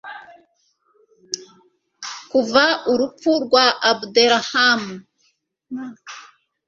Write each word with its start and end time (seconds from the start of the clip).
kuva 2.29 2.65
'urupfu 2.85 3.31
rwa 3.45 3.65
abderrahman 3.89 4.83